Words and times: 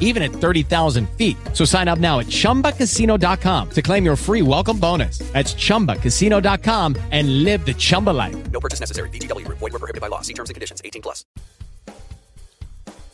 even 0.00 0.22
at 0.22 0.32
30,000 0.32 1.08
feet. 1.10 1.36
So 1.52 1.64
sign 1.64 1.86
up 1.86 2.00
now 2.00 2.18
at 2.18 2.26
ChumbaCasino.com 2.26 3.70
to 3.70 3.82
claim 3.82 4.04
your 4.04 4.16
free 4.16 4.42
welcome 4.42 4.80
bonus. 4.80 5.18
That's 5.32 5.54
ChumbaCasino.com 5.54 6.96
and 7.12 7.44
live 7.44 7.64
the 7.64 7.74
Chumba 7.74 8.10
life. 8.10 8.50
No 8.50 8.58
purchase 8.58 8.80
necessary. 8.80 9.10
VGW. 9.10 9.46
Void 9.48 9.60
were 9.60 9.78
prohibited 9.78 10.00
by 10.00 10.08
law. 10.08 10.22
See 10.22 10.34
terms 10.34 10.50
and 10.50 10.54
conditions. 10.54 10.82
18 10.84 11.02
plus. 11.02 11.24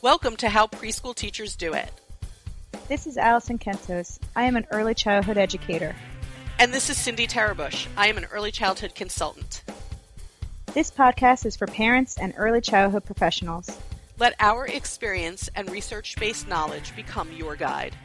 Welcome 0.03 0.37
to 0.37 0.49
How 0.49 0.67
Preschool 0.67 1.15
Teachers 1.15 1.57
Do 1.57 1.73
It. 1.75 1.91
This 2.89 3.07
is 3.07 3.17
Allison 3.17 3.59
Kentos. 3.59 4.19
I 4.37 4.45
am 4.45 4.57
an 4.57 4.67
early 4.71 4.95
childhood 4.95 5.39
educator. 5.39 5.97
And 6.59 6.73
this 6.73 6.91
is 6.91 6.99
Cindy 6.99 7.27
Tarabush. 7.27 7.87
I 7.97 8.09
am 8.09 8.19
an 8.19 8.27
early 8.27 8.53
childhood 8.53 8.95
consultant. 8.95 9.63
This 10.75 10.91
podcast 10.91 11.47
is 11.47 11.57
for 11.57 11.67
parents 11.67 12.19
and 12.19 12.35
early 12.37 12.61
childhood 12.61 13.05
professionals. 13.07 13.71
Let 14.17 14.37
our 14.39 14.65
experience 14.67 15.51
and 15.57 15.69
research 15.69 16.15
based 16.17 16.47
knowledge 16.47 16.95
become 16.95 17.33
your 17.33 17.57
guide. 17.57 17.97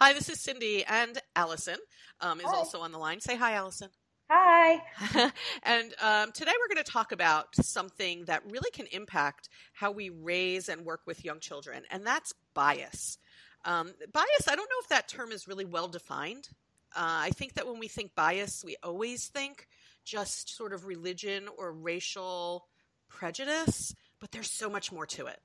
Hi, 0.00 0.12
this 0.12 0.28
is 0.28 0.40
Cindy, 0.40 0.84
and 0.84 1.16
Allison 1.36 1.76
um, 2.20 2.40
is 2.40 2.46
Hi. 2.46 2.56
also 2.56 2.80
on 2.80 2.90
the 2.90 2.98
line. 2.98 3.20
Say 3.20 3.36
hi, 3.36 3.52
Allison. 3.52 3.90
Hi. 4.28 4.82
and 5.62 5.94
um, 6.02 6.32
today 6.32 6.52
we're 6.58 6.74
going 6.74 6.84
to 6.84 6.90
talk 6.90 7.12
about 7.12 7.54
something 7.54 8.24
that 8.24 8.42
really 8.50 8.70
can 8.72 8.86
impact 8.90 9.48
how 9.74 9.92
we 9.92 10.10
raise 10.10 10.68
and 10.68 10.84
work 10.84 11.02
with 11.06 11.24
young 11.24 11.38
children, 11.38 11.84
and 11.90 12.04
that's 12.04 12.34
bias. 12.52 13.18
Um, 13.64 13.92
bias, 14.12 14.48
I 14.48 14.56
don't 14.56 14.68
know 14.68 14.80
if 14.82 14.88
that 14.88 15.06
term 15.06 15.30
is 15.30 15.46
really 15.46 15.66
well 15.66 15.86
defined. 15.86 16.48
Uh, 16.96 17.22
I 17.22 17.30
think 17.30 17.54
that 17.54 17.66
when 17.68 17.78
we 17.78 17.86
think 17.86 18.16
bias, 18.16 18.64
we 18.64 18.76
always 18.82 19.28
think 19.28 19.68
just 20.04 20.56
sort 20.56 20.72
of 20.72 20.86
religion 20.86 21.46
or 21.56 21.72
racial 21.72 22.66
prejudice, 23.10 23.94
but 24.20 24.30
there's 24.32 24.50
so 24.50 24.70
much 24.70 24.90
more 24.92 25.06
to 25.06 25.26
it. 25.26 25.40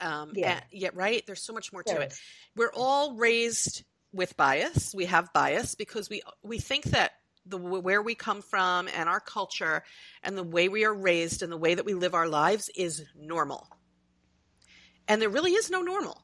Um, 0.00 0.32
Yeah. 0.34 0.52
and- 0.56 0.64
yeah, 0.70 0.90
right. 0.92 1.24
There's 1.26 1.42
so 1.42 1.52
much 1.52 1.72
more 1.72 1.82
to 1.84 2.00
it. 2.00 2.14
We're 2.54 2.72
all 2.74 3.14
raised 3.14 3.84
with 4.12 4.36
bias. 4.36 4.94
We 4.94 5.06
have 5.06 5.32
bias 5.32 5.74
because 5.74 6.08
we 6.08 6.22
we 6.42 6.58
think 6.58 6.84
that 6.84 7.12
the 7.46 7.56
where 7.58 8.02
we 8.02 8.14
come 8.14 8.42
from 8.42 8.88
and 8.88 9.08
our 9.08 9.20
culture 9.20 9.82
and 10.22 10.36
the 10.36 10.42
way 10.44 10.68
we 10.68 10.84
are 10.84 10.94
raised 10.94 11.42
and 11.42 11.50
the 11.50 11.56
way 11.56 11.74
that 11.74 11.84
we 11.84 11.94
live 11.94 12.14
our 12.14 12.28
lives 12.28 12.70
is 12.76 13.04
normal. 13.16 13.66
And 15.08 15.20
there 15.22 15.30
really 15.30 15.52
is 15.54 15.70
no 15.70 15.80
normal. 15.80 16.22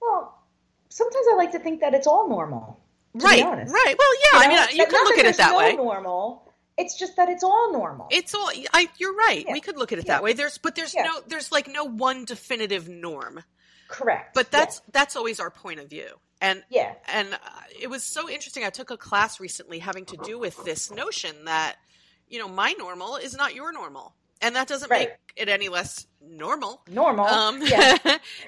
Well, 0.00 0.42
sometimes 0.88 1.26
I 1.32 1.36
like 1.36 1.52
to 1.52 1.58
think 1.60 1.80
that 1.80 1.94
it's 1.94 2.06
all 2.06 2.28
normal. 2.28 2.80
right. 3.14 3.42
Right. 3.42 3.64
Well, 3.98 4.14
yeah. 4.32 4.38
You 4.38 4.44
I 4.44 4.48
mean, 4.48 4.76
you 4.76 4.86
can 4.86 5.04
look 5.04 5.18
at 5.18 5.24
it 5.26 5.36
that 5.38 5.52
no 5.52 5.58
way. 5.58 5.76
Normal. 5.76 6.47
It's 6.78 6.96
just 6.98 7.16
that 7.16 7.28
it's 7.28 7.42
all 7.44 7.72
normal. 7.72 8.06
It's 8.10 8.34
all. 8.34 8.50
I. 8.72 8.88
You're 8.98 9.14
right. 9.14 9.44
Yeah. 9.46 9.52
We 9.52 9.60
could 9.60 9.76
look 9.76 9.92
at 9.92 9.98
it 9.98 10.06
Yeah. 10.06 10.14
that 10.14 10.22
way. 10.22 10.32
There's, 10.32 10.56
but 10.58 10.74
there's 10.76 10.94
Yeah. 10.94 11.02
no. 11.02 11.20
There's 11.26 11.50
like 11.52 11.66
no 11.68 11.84
one 11.84 12.24
definitive 12.24 12.88
norm. 12.88 13.42
correct. 13.88 14.34
But 14.34 14.50
that's 14.50 14.80
that's 14.92 15.16
always 15.16 15.40
our 15.40 15.50
point 15.50 15.80
of 15.80 15.90
view. 15.90 16.08
And 16.40 16.62
Yeah. 16.70 16.94
and 17.08 17.34
uh, 17.34 17.38
it 17.80 17.88
was 17.90 18.04
so 18.04 18.30
interesting. 18.30 18.64
I 18.64 18.70
took 18.70 18.90
a 18.90 18.96
class 18.96 19.40
recently 19.40 19.80
having 19.80 20.04
to 20.06 20.16
do 20.18 20.38
with 20.38 20.62
this 20.64 20.90
notion 20.90 21.46
that 21.46 21.76
you 22.28 22.38
know 22.38 22.48
my 22.48 22.72
normal 22.78 23.16
is 23.16 23.34
not 23.34 23.54
your 23.54 23.72
normal, 23.72 24.14
and 24.40 24.54
that 24.54 24.68
doesn't 24.68 24.88
Right. 24.90 25.08
make 25.08 25.32
it 25.36 25.48
any 25.48 25.68
less 25.68 26.06
normal. 26.20 26.82
normal. 26.88 27.24
Um, 27.26 27.60
yeah. 27.66 27.96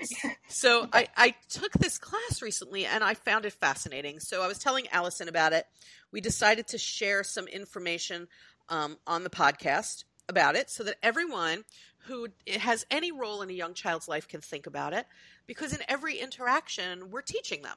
so 0.48 0.88
I, 0.92 1.08
I 1.16 1.34
took 1.48 1.72
this 1.72 1.98
class 1.98 2.42
recently 2.42 2.84
and 2.84 3.02
I 3.02 3.14
found 3.14 3.44
it 3.46 3.52
fascinating. 3.54 4.20
So 4.20 4.42
I 4.42 4.46
was 4.46 4.58
telling 4.58 4.86
Allison 4.88 5.28
about 5.28 5.52
it. 5.52 5.66
We 6.12 6.20
decided 6.20 6.68
to 6.68 6.78
share 6.78 7.22
some 7.24 7.46
information 7.46 8.28
um, 8.68 8.98
on 9.06 9.24
the 9.24 9.30
podcast 9.30 10.04
about 10.28 10.54
it 10.56 10.70
so 10.70 10.84
that 10.84 10.96
everyone 11.02 11.64
who 12.06 12.28
has 12.58 12.86
any 12.90 13.12
role 13.12 13.42
in 13.42 13.50
a 13.50 13.52
young 13.52 13.74
child's 13.74 14.08
life 14.08 14.28
can 14.28 14.40
think 14.40 14.66
about 14.66 14.92
it 14.92 15.06
because 15.46 15.72
in 15.72 15.80
every 15.88 16.18
interaction 16.18 17.10
we're 17.10 17.20
teaching 17.20 17.62
them 17.62 17.76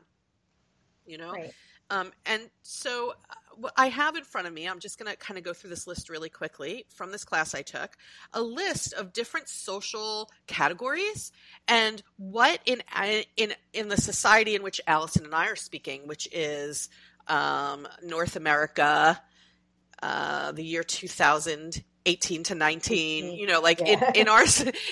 you 1.06 1.18
know 1.18 1.32
Right. 1.32 1.52
um, 1.90 2.12
and 2.26 2.44
so 2.62 3.16
uh, 3.30 3.34
what 3.56 3.74
I 3.78 3.90
have 3.90 4.16
in 4.16 4.24
front 4.24 4.48
of 4.48 4.54
me, 4.54 4.68
I'm 4.68 4.80
just 4.80 4.98
going 4.98 5.12
to 5.12 5.18
kind 5.18 5.38
of 5.38 5.44
go 5.44 5.54
through 5.54 5.70
this 5.70 5.86
list 5.86 6.10
really 6.10 6.30
quickly 6.30 6.86
from 6.90 7.12
this 7.12 7.24
class 7.24 7.54
I 7.54 7.62
took, 7.62 7.96
a 8.34 8.42
list 8.42 8.94
of 8.94 9.14
different 9.14 9.48
social 9.48 10.30
categories 10.48 11.32
and 11.68 12.02
what 12.18 12.60
in 12.66 12.82
in 13.38 13.54
in 13.74 13.90
the 13.90 13.98
society 13.98 14.56
in 14.56 14.64
which 14.64 14.82
Allison 14.88 15.26
and 15.26 15.36
I 15.36 15.48
are 15.48 15.56
speaking, 15.56 16.08
which 16.08 16.28
is 16.32 16.90
um, 17.28 17.88
North 18.04 18.36
America, 18.36 19.22
uh, 20.02 20.52
the 20.52 20.64
year 20.64 20.84
2018 20.84 22.44
to 22.44 22.56
19, 22.56 23.34
you 23.34 23.48
know, 23.48 23.62
like 23.62 23.80
Yeah. 23.80 24.12
in, 24.14 24.16
in 24.22 24.28
our 24.28 24.44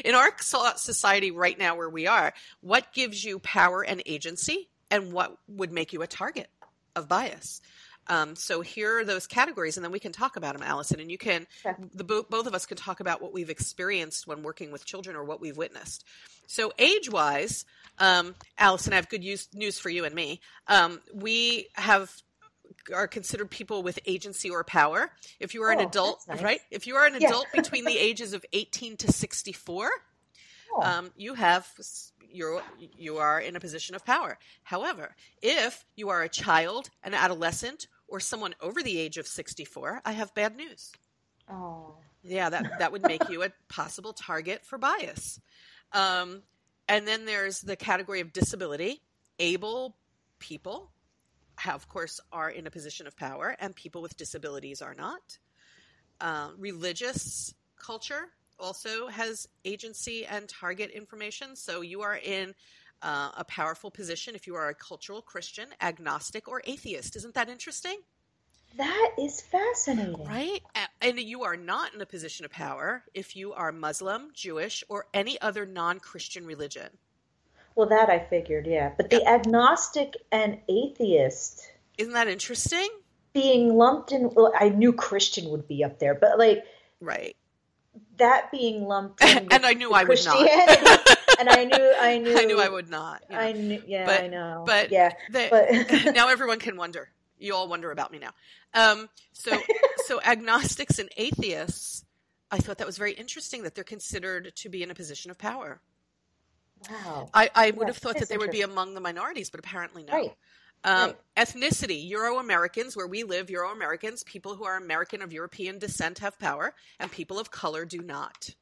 in 0.05 0.15
our 0.15 0.31
society 0.37 1.31
right 1.31 1.57
now 1.57 1.75
where 1.75 1.89
we 1.89 2.07
are, 2.07 2.33
what 2.61 2.93
gives 2.93 3.23
you 3.23 3.39
power 3.39 3.83
and 3.83 4.01
agency, 4.05 4.69
and 4.89 5.11
what 5.11 5.35
would 5.47 5.71
make 5.71 5.93
you 5.93 6.01
a 6.01 6.07
target 6.07 6.49
of 6.95 7.07
bias? 7.07 7.61
Um, 8.11 8.35
so 8.35 8.59
here 8.59 8.99
are 8.99 9.05
those 9.05 9.25
categories, 9.25 9.77
and 9.77 9.83
then 9.85 9.91
we 9.91 9.99
can 9.99 10.11
talk 10.11 10.35
about 10.35 10.53
them, 10.53 10.67
Allison. 10.67 10.99
And 10.99 11.09
you 11.09 11.17
can, 11.17 11.47
Sure. 11.61 11.77
the 11.93 12.03
bo- 12.03 12.25
both 12.29 12.45
of 12.45 12.53
us 12.53 12.65
can 12.65 12.75
talk 12.75 12.99
about 12.99 13.21
what 13.21 13.31
we've 13.31 13.49
experienced 13.49 14.27
when 14.27 14.43
working 14.43 14.69
with 14.71 14.83
children 14.85 15.15
or 15.15 15.23
what 15.23 15.39
we've 15.39 15.55
witnessed. 15.55 16.03
So 16.45 16.73
age-wise, 16.77 17.63
um, 17.99 18.35
Allison, 18.57 18.91
I 18.91 18.97
have 18.97 19.07
good 19.07 19.21
news, 19.21 19.47
news 19.53 19.79
for 19.79 19.89
you 19.89 20.03
and 20.03 20.13
me. 20.13 20.41
Um, 20.67 21.01
we 21.13 21.69
have 21.75 22.11
are 22.93 23.07
considered 23.07 23.49
people 23.49 23.83
with 23.83 23.99
agency 24.05 24.49
or 24.49 24.63
power. 24.63 25.11
If 25.39 25.53
you 25.53 25.61
are 25.63 25.71
an 25.71 25.79
Oh, 25.79 25.87
adult, 25.87 26.25
nice. 26.27 26.41
right? 26.41 26.61
If 26.71 26.87
you 26.87 26.95
are 26.95 27.05
an 27.05 27.15
Yeah. 27.19 27.27
adult 27.27 27.47
between 27.53 27.85
the 27.85 27.97
ages 27.97 28.33
of 28.33 28.45
18 28.53 28.97
to 28.97 29.11
64, 29.11 29.89
Oh, 30.73 30.81
um, 30.81 31.11
you 31.15 31.33
have 31.35 31.67
you're 32.33 32.63
you 32.97 33.17
are 33.17 33.39
in 33.41 33.57
a 33.57 33.59
position 33.59 33.93
of 33.93 34.05
power. 34.05 34.39
However, 34.63 35.15
if 35.41 35.83
you 35.97 36.07
are 36.09 36.23
a 36.23 36.29
child, 36.29 36.89
an 37.03 37.13
adolescent, 37.13 37.87
or 38.11 38.19
someone 38.19 38.53
over 38.61 38.83
the 38.83 38.99
age 38.99 39.17
of 39.17 39.25
64, 39.25 40.01
I 40.05 40.11
have 40.11 40.33
bad 40.35 40.55
news. 40.55 40.91
oh. 41.49 41.95
Yeah, 42.23 42.49
that 42.49 42.77
that 42.77 42.91
would 42.91 43.01
make 43.01 43.29
you 43.29 43.41
a 43.41 43.49
possible 43.67 44.13
target 44.13 44.63
for 44.63 44.77
bias. 44.77 45.41
Um, 45.91 46.43
and 46.87 47.07
then 47.07 47.25
there's 47.25 47.61
the 47.61 47.75
category 47.75 48.19
of 48.19 48.31
disability. 48.31 49.01
Able 49.39 49.95
people, 50.37 50.91
have, 51.55 51.75
of 51.75 51.89
course, 51.89 52.19
are 52.31 52.49
in 52.49 52.67
a 52.67 52.69
position 52.71 53.07
of 53.07 53.17
power, 53.17 53.55
and 53.59 53.75
people 53.75 54.03
with 54.03 54.15
disabilities 54.17 54.83
are 54.83 54.93
not. 54.93 55.39
Uh, 56.19 56.49
religious 56.59 57.55
culture 57.75 58.27
also 58.59 59.07
has 59.07 59.47
agency 59.65 60.25
and 60.25 60.47
target 60.47 60.91
information. 60.91 61.55
So 61.55 61.81
you 61.81 62.01
are 62.01 62.17
in 62.17 62.53
uh, 63.01 63.31
a 63.37 63.43
powerful 63.43 63.91
position 63.91 64.35
if 64.35 64.47
you 64.47 64.55
are 64.55 64.69
a 64.69 64.75
cultural 64.75 65.21
Christian, 65.21 65.67
agnostic, 65.81 66.47
or 66.47 66.61
atheist. 66.65 67.15
Isn't 67.15 67.33
that 67.35 67.49
interesting? 67.49 67.97
That 68.77 69.11
is 69.19 69.41
fascinating. 69.41 70.23
Right? 70.25 70.61
And 71.01 71.19
you 71.19 71.43
are 71.43 71.57
not 71.57 71.93
in 71.93 72.01
a 72.01 72.05
position 72.05 72.45
of 72.45 72.51
power 72.51 73.03
if 73.13 73.35
you 73.35 73.53
are 73.53 73.71
Muslim, 73.71 74.29
Jewish, 74.33 74.83
or 74.87 75.07
any 75.13 75.39
other 75.41 75.65
non 75.65 75.99
Christian 75.99 76.45
religion. 76.45 76.89
Well, 77.75 77.89
that 77.89 78.09
I 78.09 78.19
figured, 78.19 78.67
yeah. 78.67 78.91
But 78.95 79.09
the 79.09 79.25
agnostic 79.25 80.15
and 80.31 80.59
atheist 80.69 81.71
Isn't 81.97 82.13
that 82.13 82.27
interesting? 82.27 82.89
being 83.33 83.75
lumped 83.75 84.11
in, 84.11 84.29
well, 84.33 84.53
I 84.59 84.69
knew 84.69 84.91
Christian 84.91 85.49
would 85.51 85.67
be 85.67 85.83
up 85.83 85.99
there, 85.99 86.13
but 86.13 86.37
like 86.37 86.65
Right. 86.99 87.35
That 88.17 88.51
being 88.51 88.85
lumped 88.85 89.23
and 89.23 89.65
I 89.65 89.73
knew 89.73 89.91
I 89.93 90.03
would 90.03 90.23
not. 90.25 90.47
And 91.39 91.49
I 91.49 91.63
knew, 91.65 91.93
I 91.99 92.17
knew, 92.19 92.37
I 92.37 92.45
knew 92.45 92.59
I 92.61 92.69
would 92.69 92.89
not. 92.89 93.23
you 93.29 93.35
know. 93.35 93.41
I 93.41 93.51
knew, 93.51 93.81
yeah, 93.87 94.05
But- 94.05 94.21
I 94.23 94.27
know, 94.27 94.63
but 94.65 94.91
yeah, 94.91 95.11
the- 95.31 95.47
but 95.49 96.13
now 96.15 96.27
everyone 96.29 96.59
can 96.59 96.77
wonder. 96.77 97.09
You 97.39 97.55
all 97.55 97.67
wonder 97.67 97.89
about 97.91 98.11
me 98.11 98.19
now. 98.19 98.31
Um, 98.75 99.09
so, 99.33 99.59
so 100.05 100.21
agnostics 100.21 100.99
and 100.99 101.09
atheists, 101.17 102.05
I 102.51 102.59
thought 102.59 102.77
that 102.77 102.85
was 102.87 102.97
very 102.99 103.13
interesting 103.13 103.63
that 103.63 103.73
they're 103.73 103.83
considered 103.83 104.51
to 104.57 104.69
be 104.69 104.83
in 104.83 104.91
a 104.91 104.93
position 104.93 105.31
of 105.31 105.39
power. 105.39 105.81
wow, 106.89 107.29
I, 107.33 107.49
I 107.55 107.71
would 107.71 107.87
Yeah, 107.87 107.87
have 107.87 107.97
thought 107.97 108.19
that 108.19 108.29
they 108.29 108.37
would 108.37 108.51
be 108.51 108.61
among 108.61 108.93
the 108.93 109.01
minorities, 109.01 109.49
but 109.49 109.59
apparently 109.59 110.03
no. 110.03 110.13
right, 110.13 110.31
Um, 110.83 111.11
right. 111.11 111.17
Ethnicity, 111.37 112.09
Euro 112.09 112.39
Americans, 112.39 112.95
where 112.95 113.07
we 113.07 113.23
live, 113.23 113.49
Euro 113.51 113.71
Americans, 113.71 114.23
people 114.23 114.55
who 114.55 114.63
are 114.63 114.77
American 114.77 115.21
of 115.21 115.31
European 115.31 115.77
descent 115.77 116.19
have 116.19 116.39
power, 116.39 116.73
and 116.99 117.11
people 117.11 117.39
of 117.39 117.51
color 117.51 117.85
do 117.85 118.01
not. 118.01 118.55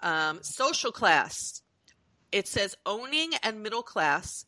Um, 0.00 0.38
social 0.42 0.92
class, 0.92 1.62
it 2.30 2.46
says 2.46 2.76
owning 2.86 3.32
and 3.42 3.62
middle 3.62 3.82
class 3.82 4.46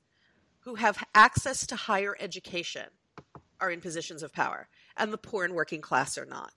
who 0.61 0.77
have 0.77 1.03
access 1.15 1.67
to 1.67 1.77
higher 1.77 2.17
education 2.21 2.87
are 3.61 3.71
in 3.71 3.81
positions 3.81 4.23
of 4.23 4.33
power, 4.33 4.69
and 4.97 5.13
the 5.13 5.19
poor 5.19 5.45
and 5.45 5.55
working 5.55 5.81
class 5.81 6.19
are 6.19 6.27
not. 6.27 6.53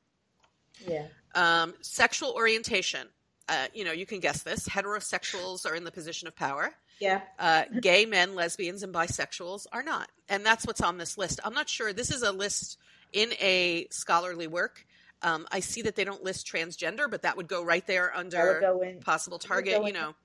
yeah, 0.88 1.08
Um, 1.36 1.74
sexual 1.82 2.32
orientation, 2.32 3.08
uh, 3.50 3.68
you 3.74 3.84
know, 3.84 3.92
you 3.92 4.06
can 4.06 4.20
guess 4.20 4.44
this. 4.44 4.68
Heterosexuals 4.68 5.66
are 5.66 5.76
in 5.76 5.84
the 5.84 5.92
position 5.92 6.28
of 6.28 6.36
power 6.36 6.74
yeah, 7.04 7.22
uh, 7.38 7.64
gay 7.82 8.06
men, 8.06 8.34
lesbians, 8.34 8.82
and 8.82 8.94
bisexuals 8.94 9.68
are 9.74 9.84
not. 9.84 10.10
And 10.30 10.46
that's 10.46 10.66
what's 10.66 10.82
on 10.82 10.98
this 10.98 11.18
list. 11.18 11.40
I'm 11.44 11.54
not 11.54 11.68
sure. 11.68 11.92
This 11.92 12.12
is 12.12 12.22
a 12.22 12.32
list 12.32 12.78
in 13.12 13.34
a 13.42 13.88
scholarly 13.92 14.48
work. 14.48 14.86
Um, 15.22 15.46
I 15.52 15.60
see 15.60 15.82
that 15.84 15.96
they 15.96 16.04
don't 16.04 16.24
list 16.24 16.48
transgender, 16.48 17.10
but 17.10 17.22
that 17.22 17.38
would 17.38 17.48
go 17.48 17.64
right 17.64 17.86
there 17.86 18.16
under 18.16 18.62
possible 19.02 19.40
target. 19.40 19.86
You 19.86 19.94
know, 19.94 20.16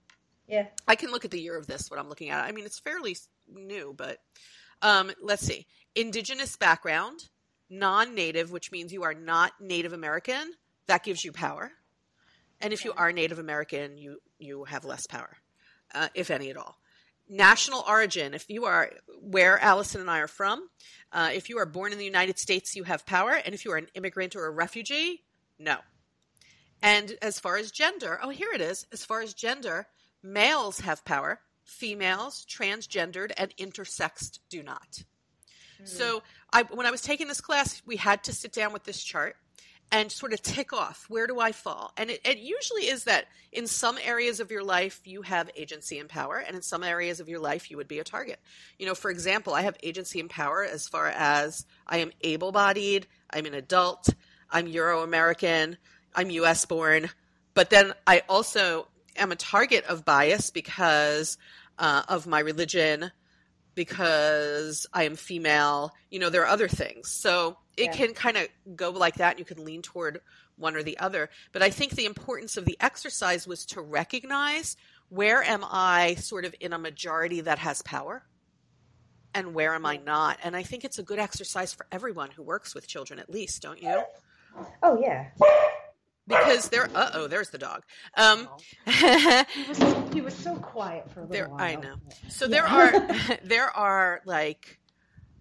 yeah, 0.47 0.67
I 0.87 0.95
can 0.95 1.11
look 1.11 1.25
at 1.25 1.31
the 1.31 1.41
year 1.41 1.57
of 1.57 1.67
this, 1.67 1.91
what 1.91 1.99
I'm 1.99 2.09
looking 2.09 2.31
at. 2.31 2.45
I 2.45 2.53
mean, 2.53 2.65
it's 2.65 2.79
fairly 2.79 3.17
new, 3.53 3.93
but 3.97 4.19
um, 4.83 5.11
let's 5.21 5.45
see. 5.45 5.67
Indigenous 5.95 6.57
background, 6.57 7.29
non 7.69 8.15
native, 8.15 8.53
which 8.53 8.71
means 8.71 8.93
you 8.93 9.03
are 9.03 9.15
not 9.15 9.53
Native 9.61 9.93
American, 9.93 10.53
that 10.87 11.03
gives 11.03 11.25
you 11.25 11.33
power. 11.33 11.73
And 12.61 12.73
if 12.73 12.85
you 12.85 12.93
are 12.97 13.13
Native 13.13 13.39
American, 13.39 13.99
you, 13.99 14.19
you 14.39 14.65
have 14.65 14.85
less 14.85 15.07
power, 15.07 15.37
uh, 15.95 16.09
if 16.15 16.31
any 16.31 16.51
at 16.51 16.57
all. 16.57 16.79
National 17.29 17.85
origin, 17.87 18.33
if 18.35 18.49
you 18.49 18.65
are 18.65 18.91
where 19.21 19.59
Allison 19.59 20.01
and 20.01 20.11
I 20.11 20.21
are 20.21 20.29
from, 20.29 20.69
uh, 21.13 21.31
if 21.33 21.49
you 21.49 21.59
are 21.59 21.67
born 21.67 21.93
in 21.93 21.99
the 21.99 22.05
United 22.05 22.39
States, 22.39 22.75
you 22.75 22.85
have 22.85 23.05
power. 23.05 23.33
And 23.33 23.55
if 23.55 23.65
you 23.65 23.73
are 23.73 23.77
an 23.77 23.89
immigrant 23.95 24.35
or 24.35 24.47
a 24.47 24.51
refugee, 24.51 25.25
no. 25.59 25.77
And 26.83 27.17
as 27.21 27.39
far 27.39 27.57
as 27.57 27.71
gender, 27.71 28.19
oh, 28.23 28.31
here 28.31 28.53
it 28.55 28.61
is. 28.61 28.87
As 28.93 29.05
far 29.05 29.21
as 29.21 29.35
gender, 29.35 29.89
males 30.23 30.81
have 30.81 31.05
power, 31.05 31.41
females, 31.65 32.47
transgendered, 32.49 33.33
and 33.37 33.55
intersexed 33.57 34.39
do 34.49 34.63
not. 34.63 35.05
So, 35.85 36.23
I, 36.53 36.65
when 36.65 36.87
I 36.87 36.91
was 36.91 37.03
taking 37.03 37.29
this 37.29 37.41
class, 37.41 37.83
we 37.87 37.97
had 37.97 38.25
to 38.25 38.33
sit 38.33 38.53
down 38.53 38.73
with 38.73 38.83
this 38.83 39.01
chart 39.01 39.37
and 39.91 40.13
sort 40.13 40.33
of 40.33 40.43
tick 40.43 40.73
off 40.73 41.07
where 41.09 41.27
do 41.27 41.41
I 41.41 41.53
fall? 41.53 41.93
And 41.97 42.11
it, 42.11 42.21
it 42.25 42.39
usually 42.39 42.89
is 42.89 43.05
that 43.05 43.27
in 43.53 43.67
some 43.67 43.99
areas 44.03 44.41
of 44.41 44.51
your 44.51 44.63
life, 44.63 45.01
you 45.05 45.23
have 45.23 45.51
agency 45.57 45.99
and 45.99 46.09
power, 46.09 46.37
and 46.37 46.55
in 46.55 46.63
some 46.63 46.85
areas 46.85 47.21
of 47.21 47.29
your 47.29 47.41
life, 47.41 47.71
you 47.71 47.77
would 47.79 47.89
be 47.89 47.99
a 47.99 48.05
target. 48.05 48.39
You 48.79 48.87
know, 48.87 48.95
for 48.95 49.11
example, 49.11 49.55
I 49.55 49.63
have 49.63 49.77
agency 49.83 50.21
and 50.21 50.29
power 50.29 50.65
as 50.65 50.87
far 50.87 51.09
as 51.09 51.65
I 51.87 51.99
am 51.99 52.13
able 52.21 52.53
bodied, 52.53 53.07
I'm 53.31 53.47
an 53.47 53.55
adult, 53.55 54.09
I'm 54.51 54.67
Euro 54.67 55.03
American, 55.03 55.77
I'm 56.15 56.31
US 56.31 56.65
born, 56.65 57.09
but 57.55 57.71
then 57.71 57.93
I 58.07 58.23
also 58.29 58.89
am 59.17 59.33
a 59.33 59.37
target 59.37 59.85
of 59.85 60.05
bias 60.05 60.51
because 60.51 61.39
uh, 61.79 62.03
of 62.09 62.27
my 62.27 62.41
religion, 62.41 63.11
because 63.79 64.89
I 64.93 65.05
am 65.05 65.15
female. 65.15 65.93
You 66.11 66.19
know, 66.19 66.31
there 66.31 66.43
are 66.43 66.49
other 66.49 66.67
things. 66.67 67.13
So 67.13 67.57
it 67.77 67.85
Yeah. 67.85 67.93
can 67.93 68.13
kind 68.13 68.37
of 68.37 68.49
go 68.75 68.91
like 68.91 69.15
that. 69.15 69.31
And 69.31 69.39
you 69.39 69.45
can 69.45 69.65
lean 69.65 69.83
toward 69.83 70.21
one 70.57 70.75
or 70.75 70.83
the 70.83 70.99
other. 70.99 71.31
But 71.53 71.63
I 71.63 71.71
think 71.71 71.93
the 71.93 72.05
importance 72.05 72.57
of 72.57 72.65
the 72.65 72.77
exercise 72.81 73.47
was 73.47 73.65
to 73.67 73.81
recognize 73.81 74.77
where 75.11 75.45
am 75.45 75.65
I 75.65 76.17
sort 76.17 76.45
of 76.45 76.57
in 76.59 76.73
a 76.73 76.79
majority 76.79 77.41
that 77.43 77.61
has 77.61 77.81
power 77.83 78.25
and 79.33 79.55
where 79.55 79.75
am 79.75 79.87
I 79.87 79.99
not? 79.99 80.41
And 80.43 80.57
I 80.57 80.65
think 80.65 80.85
it's 80.85 80.99
a 80.99 81.05
good 81.05 81.21
exercise 81.21 81.73
for 81.73 81.87
everyone 81.93 82.33
who 82.33 82.43
works 82.43 82.75
with 82.75 82.89
children, 82.89 83.21
at 83.21 83.31
least, 83.31 83.63
don't 83.63 83.81
you? 83.81 84.03
oh 84.83 84.99
yeah. 85.01 85.29
Because 86.29 86.69
they're, 86.69 86.91
uh 86.95 87.11
oh, 87.15 87.27
there's 87.27 87.51
the 87.51 87.59
dog. 87.59 87.83
Um, 88.17 88.49
He 88.87 89.69
was, 89.69 90.13
he 90.13 90.21
was 90.21 90.35
so 90.35 90.57
quiet 90.57 91.11
for 91.11 91.21
a 91.21 91.23
little 91.25 91.33
there 91.33 91.49
while. 91.49 91.61
i 91.61 91.75
know. 91.75 91.95
So 92.29 92.47
there 92.47 92.67
are 92.69 92.93
there 93.45 93.71
are 93.71 94.21
like 94.25 94.79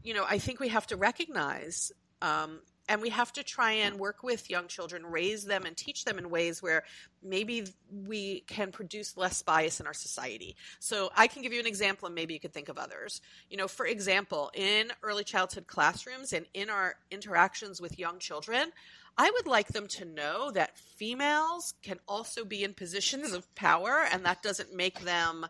you 0.03 0.13
know 0.13 0.25
i 0.27 0.37
think 0.37 0.59
we 0.59 0.69
have 0.69 0.87
to 0.87 0.95
recognize 0.95 1.91
um, 2.21 2.61
and 2.89 3.01
we 3.01 3.09
have 3.09 3.33
to 3.33 3.43
try 3.43 3.73
and 3.73 3.99
work 3.99 4.23
with 4.23 4.49
young 4.49 4.67
children 4.67 5.05
raise 5.05 5.43
them 5.45 5.65
and 5.65 5.75
teach 5.75 6.05
them 6.05 6.17
in 6.17 6.29
ways 6.29 6.63
where 6.63 6.83
maybe 7.21 7.65
we 7.91 8.41
can 8.47 8.71
produce 8.71 9.17
less 9.17 9.41
bias 9.41 9.79
in 9.81 9.87
our 9.87 9.93
society. 9.93 10.55
So 10.79 11.09
i 11.15 11.27
can 11.27 11.41
give 11.41 11.51
you 11.53 11.59
an 11.59 11.67
example 11.67 12.05
and 12.05 12.15
maybe 12.15 12.33
you 12.33 12.39
could 12.39 12.53
think 12.53 12.69
of 12.69 12.77
others. 12.77 13.21
You 13.49 13.57
know 13.57 13.67
for 13.67 13.85
example 13.85 14.51
in 14.53 14.91
early 15.03 15.23
childhood 15.23 15.67
classrooms 15.67 16.33
and 16.33 16.45
in 16.53 16.69
our 16.69 16.95
interactions 17.11 17.81
with 17.81 17.99
young 17.99 18.19
children 18.19 18.71
I 19.17 19.31
would 19.31 19.47
like 19.47 19.69
them 19.69 19.87
to 19.87 20.05
know 20.05 20.51
that 20.51 20.77
females 20.77 21.73
can 21.81 21.99
also 22.07 22.45
be 22.45 22.63
in 22.63 22.73
positions 22.73 23.33
of 23.33 23.53
power, 23.55 24.05
and 24.11 24.25
that 24.25 24.43
doesn't 24.43 24.73
make 24.73 24.99
them 24.99 25.45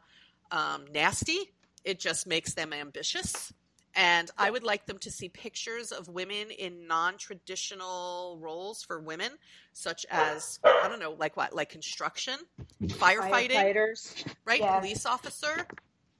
um, 0.52 0.86
nasty. 0.94 1.52
It 1.84 2.00
just 2.00 2.28
makes 2.28 2.54
them 2.54 2.72
ambitious. 2.74 3.54
And 3.94 4.30
I 4.38 4.52
would 4.52 4.64
like 4.64 4.86
them 4.86 5.00
to 5.00 5.12
see 5.12 5.28
pictures 5.28 5.92
of 5.92 6.08
women 6.08 6.52
in 6.52 6.86
non 6.86 7.18
traditional 7.18 8.38
roles 8.40 8.84
for 8.84 9.00
women, 9.00 9.31
such 9.74 10.06
as, 10.12 10.60
I 10.64 10.88
don't 10.88 11.00
know, 11.00 11.16
like 11.18 11.36
what? 11.36 11.56
Like 11.56 11.69
construction, 11.69 12.36
firefighting, 12.83 13.54
Firefighters. 13.54 14.24
right? 14.45 14.59
yeah. 14.59 14.80
Police 14.80 15.07
officer. 15.07 15.66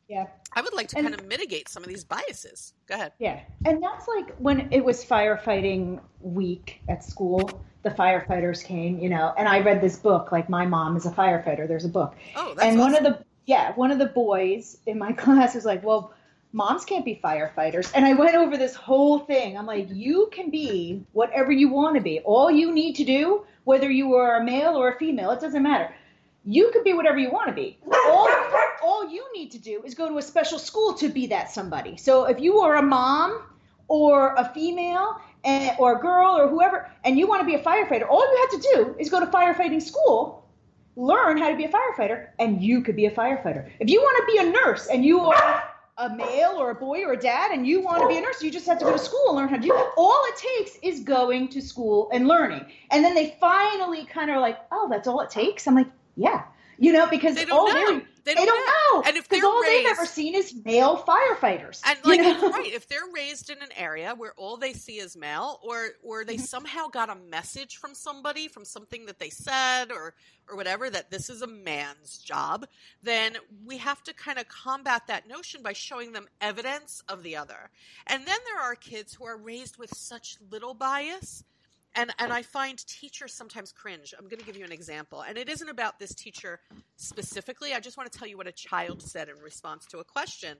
Yeah. 0.08 0.28
I 0.54 0.62
would 0.62 0.74
like 0.74 0.88
to 0.90 0.98
And- 0.98 1.08
kind 1.08 1.20
of 1.20 1.28
mitigate 1.28 1.68
some 1.70 1.84
of 1.84 1.90
these 1.90 2.04
biases. 2.04 2.74
Go 2.88 2.96
ahead. 2.96 3.12
Yeah. 3.20 3.40
And 3.66 3.82
that's 3.84 4.08
like 4.08 4.36
when 4.38 4.68
it 4.72 4.84
was 4.84 5.04
firefighting 5.04 6.00
week 6.22 6.82
at 6.88 7.04
school, 7.04 7.50
the 7.84 7.90
firefighters 7.92 8.64
came, 8.64 9.00
you 9.00 9.10
know, 9.10 9.34
and 9.38 9.48
I 9.48 9.60
read 9.60 9.82
this 9.82 9.98
book, 9.98 10.32
like 10.32 10.50
my 10.50 10.66
mom 10.66 10.96
is 10.98 11.06
a 11.06 11.12
firefighter. 11.12 11.68
There's 11.68 11.86
a 11.86 11.90
book. 11.90 12.16
Oh, 12.36 12.54
that's 12.56 12.68
and 12.68 12.80
one 12.80 12.96
of 12.96 13.04
the 13.04 13.24
yeah, 13.46 13.72
one 13.76 13.92
of 13.92 14.00
the 14.00 14.08
boys 14.08 14.78
in 14.88 14.98
my 15.00 15.12
class 15.24 15.56
was 15.56 15.64
like, 15.64 15.82
"Well, 15.82 16.14
moms 16.52 16.84
can't 16.84 17.06
be 17.06 17.18
firefighters." 17.24 17.92
And 17.96 18.06
I 18.06 18.14
went 18.14 18.36
over 18.36 18.58
this 18.58 18.76
whole 18.76 19.20
thing. 19.20 19.58
I'm 19.58 19.66
like, 19.66 19.88
"You 19.90 20.28
can 20.34 20.50
be 20.50 21.06
whatever 21.14 21.52
you 21.54 21.70
want 21.70 21.96
to 21.96 22.02
be. 22.02 22.20
All 22.22 22.52
you 22.52 22.74
need 22.74 22.96
to 22.98 23.06
do, 23.06 23.46
whether 23.64 23.90
you 23.90 24.16
are 24.16 24.42
a 24.42 24.44
male 24.44 24.76
or 24.76 24.90
a 24.92 24.98
female, 24.98 25.32
it 25.32 25.40
doesn't 25.40 25.64
matter. 25.64 25.94
You 26.44 26.72
can 26.72 26.84
be 26.84 26.94
whatever 26.94 27.20
you 27.20 27.30
want 27.32 27.48
to 27.48 27.54
be. 27.54 27.78
All 28.08 28.27
all 28.84 29.10
you 29.10 29.26
need 29.34 29.52
to 29.52 29.60
do 29.60 29.84
is 29.84 29.96
go 29.96 30.08
to 30.08 30.18
a 30.18 30.22
special 30.22 30.60
school 30.60 30.94
to 30.96 31.10
be 31.10 31.28
that 31.28 31.52
somebody. 31.52 31.98
So 31.98 32.26
if 32.26 32.40
you 32.40 32.60
are 32.60 32.76
a 32.76 32.82
mom 32.82 33.42
or 33.88 34.34
a 34.36 34.52
female 34.54 35.20
and, 35.44 35.76
or 35.80 35.98
a 35.98 36.02
girl 36.02 36.38
or 36.38 36.48
whoever, 36.48 36.90
and 37.04 37.18
you 37.18 37.28
want 37.28 37.42
to 37.42 37.46
be 37.46 37.56
a 37.56 37.64
firefighter, 37.64 38.08
all 38.10 38.22
you 38.22 38.48
have 38.50 38.62
to 38.62 38.70
do 38.76 38.96
is 39.00 39.10
go 39.10 39.20
to 39.20 39.28
firefighting 39.28 39.82
school 39.82 40.48
learn 40.98 41.38
how 41.38 41.50
to 41.50 41.56
be 41.56 41.64
a 41.64 41.70
firefighter 41.70 42.30
and 42.40 42.62
you 42.62 42.82
could 42.82 42.96
be 42.96 43.06
a 43.06 43.12
firefighter. 43.12 43.70
If 43.80 43.90
you 43.90 44.02
want 44.02 44.28
to 44.28 44.34
be 44.34 44.48
a 44.48 44.52
nurse 44.52 44.88
and 44.88 45.06
you 45.06 45.20
are 45.22 45.64
a 46.00 46.10
male 46.10 46.56
or 46.58 46.72
a 46.72 46.76
boy 46.76 47.04
or 47.04 47.14
a 47.14 47.20
dad 47.20 47.52
and 47.52 47.66
you 47.66 47.82
want 47.82 48.02
to 48.02 48.08
be 48.08 48.18
a 48.18 48.22
nurse, 48.22 48.42
you 48.42 48.52
just 48.52 48.66
have 48.66 48.80
to 48.80 48.86
go 48.86 48.92
to 48.92 49.00
school 49.00 49.30
and 49.30 49.38
learn 49.38 49.50
how 49.50 49.56
to 49.56 49.62
do 49.62 49.70
that. 49.70 49.92
All 49.96 50.24
it 50.26 50.36
takes 50.38 50.78
is 50.82 51.02
going 51.02 51.50
to 51.50 51.62
school 51.62 52.10
and 52.12 52.28
learning. 52.28 52.66
And 52.90 53.06
then 53.06 53.14
they 53.14 53.38
finally 53.40 54.06
kind 54.06 54.32
of 54.32 54.42
like, 54.42 54.58
oh, 54.72 54.88
that's 54.90 55.08
all 55.08 55.22
it 55.22 55.30
takes? 55.30 55.68
I'm 55.68 55.76
like, 55.76 55.88
yeah. 56.16 56.44
You 56.80 56.94
know, 56.94 57.08
because 57.08 57.36
They 57.36 57.46
don't 57.46 57.58
all 57.58 57.74
know. 57.74 58.02
They 58.28 58.36
They 58.36 58.46
don't, 58.46 58.48
don't 58.48 58.66
know. 58.68 59.04
And 59.08 59.18
if 59.18 59.30
because 59.30 59.44
they're 59.44 59.46
all 59.46 59.64
they've 59.66 59.86
ever 59.86 60.06
seen 60.06 60.36
is 60.36 60.54
male 60.66 60.98
firefighters. 61.04 61.82
And 61.86 62.00
you 62.04 62.18
like 62.18 62.20
know? 62.20 62.52
right, 62.52 62.74
if 62.74 62.88
they're 62.90 63.00
raised 63.16 63.50
in 63.50 63.60
an 63.64 63.70
area 63.78 64.16
where 64.16 64.34
all 64.38 64.58
they 64.58 64.74
see 64.74 65.00
is 65.00 65.18
male, 65.18 65.60
or 65.64 65.90
or 66.04 66.26
Mm-hmm. 66.26 66.26
they 66.26 66.38
somehow 66.38 66.88
got 66.90 67.10
a 67.10 67.16
message 67.16 67.78
from 67.78 67.96
somebody 67.96 68.48
from 68.50 68.66
something 68.66 69.06
that 69.08 69.20
they 69.20 69.30
said 69.32 69.92
or 69.92 70.16
or 70.50 70.58
whatever 70.58 70.90
that 70.90 71.12
this 71.12 71.30
is 71.30 71.42
a 71.42 71.48
man's 71.48 72.18
job, 72.20 72.68
then 73.04 73.38
we 73.66 73.78
have 73.78 74.04
to 74.04 74.14
kind 74.14 74.40
of 74.40 74.48
combat 74.50 75.04
that 75.08 75.28
notion 75.28 75.64
by 75.64 75.74
showing 75.74 76.14
them 76.14 76.28
evidence 76.42 77.02
of 77.10 77.24
the 77.24 77.36
other. 77.38 77.70
And 78.08 78.26
then 78.28 78.40
there 78.46 78.62
are 78.62 78.76
kids 78.76 79.14
who 79.16 79.26
are 79.26 79.38
raised 79.38 79.78
with 79.78 79.96
such 79.96 80.38
little 80.52 80.74
bias. 80.74 81.44
And, 81.96 82.14
and 82.20 82.32
I 82.32 82.44
find 82.44 82.78
teachers 82.86 83.34
sometimes 83.34 83.72
cringe. 83.72 84.14
I'm 84.18 84.26
going 84.26 84.40
to 84.40 84.46
give 84.46 84.58
you 84.58 84.66
an 84.66 84.72
example. 84.72 85.22
And 85.22 85.38
it 85.38 85.50
isn't 85.50 85.70
about 85.70 85.98
this 86.00 86.14
teacher 86.14 86.60
specifically. 86.96 87.74
I 87.74 87.80
just 87.80 87.98
want 87.98 88.12
to 88.12 88.18
tell 88.18 88.28
you 88.28 88.38
what 88.38 88.48
a 88.48 88.52
child 88.52 89.02
said 89.02 89.30
in 89.30 89.42
response 89.42 89.86
to 89.88 90.00
a 90.00 90.04
question 90.04 90.58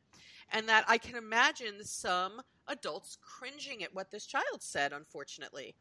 and 0.52 0.68
that 0.70 0.86
I 0.88 0.98
can 0.98 1.16
imagine 1.16 1.84
some 1.84 2.42
adults 2.68 3.18
cringing 3.22 3.84
at 3.84 3.94
what 3.94 4.12
this 4.12 4.26
child 4.26 4.62
said, 4.62 4.94
unfortunately. 4.94 5.76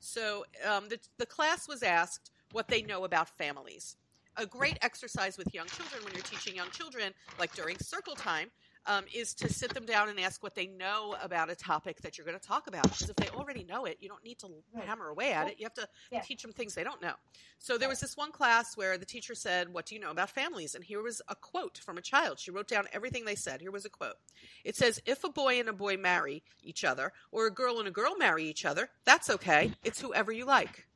So 0.00 0.44
um, 0.68 0.88
the, 0.88 0.98
the 1.18 1.26
class 1.26 1.68
was 1.68 1.82
asked 1.82 2.30
what 2.52 2.68
they 2.68 2.82
know 2.82 3.04
about 3.04 3.28
families. 3.28 3.96
A 4.36 4.46
great 4.46 4.78
exercise 4.82 5.36
with 5.36 5.52
young 5.52 5.66
children 5.66 6.02
when 6.04 6.14
you're 6.14 6.22
teaching 6.22 6.56
young 6.56 6.70
children, 6.70 7.12
like 7.38 7.54
during 7.54 7.78
circle 7.78 8.14
time, 8.14 8.50
um, 8.86 9.04
is 9.14 9.34
to 9.34 9.52
sit 9.52 9.72
them 9.74 9.86
down 9.86 10.08
and 10.08 10.18
ask 10.18 10.42
what 10.42 10.54
they 10.54 10.66
know 10.66 11.14
about 11.22 11.50
a 11.50 11.54
topic 11.54 12.00
that 12.02 12.18
you're 12.18 12.26
going 12.26 12.38
to 12.38 12.44
talk 12.46 12.66
about. 12.66 12.82
Because 12.84 13.10
if 13.10 13.16
they 13.16 13.28
already 13.28 13.62
know 13.64 13.84
it, 13.84 13.98
you 14.00 14.08
don't 14.08 14.24
need 14.24 14.38
to 14.40 14.48
hammer 14.84 15.08
away 15.08 15.32
at 15.32 15.48
it. 15.48 15.58
You 15.58 15.64
have 15.66 15.74
to 15.74 15.88
Yeah. 16.10 16.20
teach 16.22 16.42
them 16.42 16.52
things 16.52 16.74
they 16.74 16.82
don't 16.84 17.00
know. 17.00 17.14
So 17.58 17.78
there 17.78 17.88
was 17.88 18.00
this 18.00 18.16
one 18.16 18.32
class 18.32 18.76
where 18.76 18.98
the 18.98 19.04
teacher 19.06 19.34
said, 19.34 19.72
What 19.72 19.86
do 19.86 19.94
you 19.94 20.00
know 20.00 20.10
about 20.10 20.30
families? 20.30 20.74
And 20.74 20.82
here 20.82 21.00
was 21.02 21.22
a 21.28 21.34
quote 21.36 21.78
from 21.78 21.96
a 21.96 22.02
child. 22.02 22.38
She 22.40 22.50
wrote 22.50 22.66
down 22.68 22.88
everything 22.92 23.24
they 23.24 23.36
said. 23.36 23.60
Here 23.60 23.70
was 23.70 23.84
a 23.84 23.90
quote. 23.90 24.16
It 24.64 24.74
says, 24.76 25.00
If 25.06 25.22
a 25.22 25.28
boy 25.30 25.60
and 25.60 25.68
a 25.68 25.72
boy 25.72 25.96
marry 25.96 26.42
each 26.62 26.82
other, 26.84 27.12
or 27.30 27.46
a 27.46 27.50
girl 27.52 27.78
and 27.78 27.86
a 27.86 27.92
girl 27.92 28.16
marry 28.16 28.44
each 28.44 28.64
other, 28.64 28.90
that's 29.04 29.30
okay. 29.30 29.72
It's 29.84 30.00
whoever 30.00 30.32
you 30.32 30.44
like. 30.44 30.86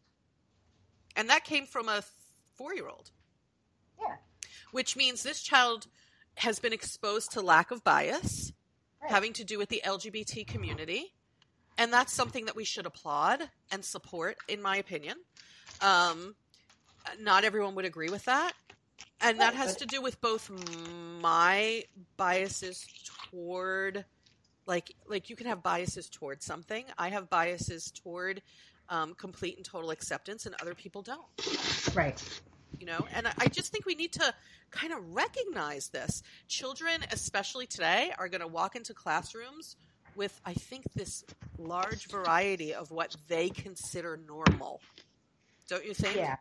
And 1.15 1.31
that 1.31 1.45
came 1.45 1.67
from 1.67 1.89
a 1.89 2.03
four 2.57 2.75
year 2.75 2.89
old. 2.89 3.11
Yeah. 4.01 4.17
Which 4.73 4.97
means 4.97 5.23
this 5.23 5.43
child 5.43 5.87
has 6.37 6.59
been 6.59 6.73
exposed 6.73 7.33
to 7.33 7.41
lack 7.41 7.71
of 7.71 7.83
bias 7.85 8.53
Right. 9.03 9.11
having 9.11 9.33
to 9.35 9.45
do 9.45 9.59
with 9.59 9.69
the 9.69 9.83
LGBT 9.85 10.47
community. 10.47 11.13
And 11.79 11.93
that's 11.93 12.13
something 12.13 12.47
that 12.47 12.57
we 12.57 12.65
should 12.65 12.87
applaud 12.87 13.51
and 13.71 13.85
support, 13.85 14.39
in 14.49 14.63
my 14.63 14.79
opinion. 14.79 15.19
Um, 15.83 16.35
not 17.21 17.45
everyone 17.45 17.75
would 17.75 17.85
agree 17.85 18.09
with 18.09 18.25
that. 18.25 18.53
And 19.21 19.41
that 19.41 19.55
has 19.55 19.77
to 19.77 19.87
do 19.87 20.01
with 20.01 20.21
both 20.21 20.51
my 21.21 21.85
biases 22.17 22.87
toward 23.31 24.05
like 24.67 24.93
like 25.07 25.31
you 25.31 25.37
can 25.37 25.47
have 25.47 25.63
biases 25.63 26.09
toward 26.09 26.43
something. 26.43 26.85
I 26.99 27.11
have 27.11 27.31
biases 27.31 27.91
toward 27.91 28.43
um, 28.89 29.15
complete 29.15 29.57
and 29.57 29.65
total 29.65 29.91
acceptance, 29.91 30.47
and 30.47 30.55
other 30.61 30.75
people 30.75 31.03
don't 31.03 31.25
right. 31.95 32.23
You 32.79 32.87
know 32.87 33.07
and 33.15 33.27
I- 33.39 33.49
just 33.49 33.73
think 33.73 33.87
we 33.87 33.95
need 33.95 34.13
to 34.15 34.35
kind 34.71 34.93
of 34.93 35.15
recognize 35.15 35.89
this 35.89 36.23
children 36.49 37.05
especially 37.13 37.67
today 37.67 38.13
are 38.19 38.29
going 38.29 38.41
to 38.41 38.47
walk 38.47 38.77
into 38.77 38.93
classrooms 38.95 39.77
with 40.15 40.39
i 40.45 40.53
think 40.53 40.85
this 40.95 41.25
large 41.59 42.09
variety 42.09 42.75
of 42.75 42.91
what 42.91 43.17
they 43.29 43.49
consider 43.49 44.19
normal 44.29 44.81
don't 45.69 45.85
you 45.85 45.95
think 45.95 46.17
Yeah. 46.17 46.37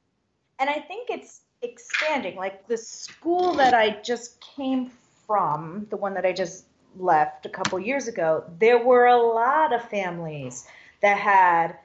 And 0.57 0.69
I 0.69 0.79
think 0.79 1.09
it's 1.09 1.41
expanding. 1.61 2.37
Like 2.37 2.65
the 2.67 2.77
school 2.77 3.55
that 3.55 3.73
I 3.73 3.99
just 4.01 4.39
came 4.39 4.89
from, 5.27 5.85
the 5.89 5.97
one 5.97 6.13
that 6.13 6.25
I 6.25 6.31
just 6.31 6.65
left 6.97 7.45
a 7.45 7.49
couple 7.49 7.77
years 7.79 8.07
ago, 8.07 8.45
there 8.59 8.81
were 8.81 9.07
a 9.07 9.17
lot 9.17 9.73
of 9.73 9.83
families 9.89 10.65
that 11.01 11.17
had 11.17 11.75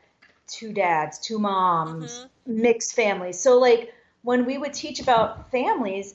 two 0.46 0.72
dads, 0.72 1.18
two 1.18 1.40
moms, 1.40 2.20
Mhm. 2.20 2.28
mixed 2.46 2.94
families. 2.94 3.40
So 3.40 3.58
like 3.58 3.92
when 4.22 4.44
we 4.44 4.58
would 4.58 4.74
teach 4.74 5.00
about 5.00 5.50
families, 5.50 6.14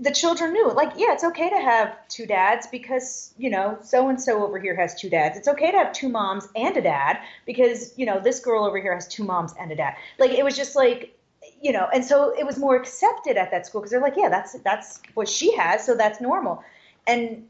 the 0.00 0.10
children 0.10 0.52
knew 0.52 0.70
like 0.72 0.92
yeah 0.96 1.12
it's 1.12 1.24
okay 1.24 1.50
to 1.50 1.60
have 1.60 1.96
two 2.08 2.26
dads 2.26 2.66
because 2.66 3.34
you 3.36 3.50
know 3.50 3.78
so 3.82 4.08
and 4.08 4.20
so 4.20 4.44
over 4.44 4.58
here 4.58 4.74
has 4.74 4.94
two 4.94 5.10
dads. 5.10 5.38
It's 5.38 5.48
okay 5.48 5.70
to 5.70 5.78
have 5.78 5.92
two 5.92 6.08
moms 6.08 6.48
and 6.56 6.76
a 6.76 6.82
dad 6.82 7.18
because 7.44 7.92
you 7.96 8.06
know 8.06 8.20
this 8.20 8.40
girl 8.40 8.64
over 8.64 8.78
here 8.78 8.94
has 8.94 9.06
two 9.06 9.24
moms 9.24 9.52
and 9.58 9.70
a 9.72 9.76
dad. 9.76 9.94
Like 10.18 10.32
it 10.32 10.44
was 10.44 10.56
just 10.56 10.76
like 10.76 11.18
you 11.60 11.72
know 11.72 11.88
and 11.92 12.04
so 12.04 12.34
it 12.38 12.44
was 12.44 12.58
more 12.58 12.76
accepted 12.76 13.36
at 13.36 13.50
that 13.50 13.66
school 13.66 13.80
because 13.80 13.90
they're 13.90 14.00
like 14.00 14.16
yeah 14.16 14.28
that's 14.28 14.54
that's 14.60 15.00
what 15.14 15.28
she 15.28 15.54
has 15.56 15.84
so 15.84 15.94
that's 15.94 16.20
normal. 16.20 16.62
And 17.06 17.46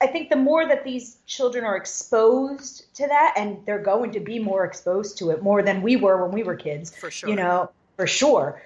i 0.00 0.06
think 0.06 0.30
the 0.30 0.36
more 0.36 0.66
that 0.66 0.84
these 0.84 1.18
children 1.26 1.64
are 1.64 1.76
exposed 1.76 2.92
to 2.96 3.06
that 3.06 3.34
and 3.36 3.64
they're 3.66 3.82
going 3.82 4.10
to 4.12 4.20
be 4.20 4.38
more 4.38 4.64
exposed 4.64 5.16
to 5.18 5.30
it 5.30 5.42
more 5.42 5.62
than 5.62 5.80
we 5.80 5.96
were 5.96 6.22
when 6.24 6.32
we 6.32 6.42
were 6.42 6.56
kids 6.56 6.94
for 6.96 7.10
sure. 7.10 7.30
you 7.30 7.36
know, 7.36 7.70
for 7.96 8.06
sure. 8.06 8.60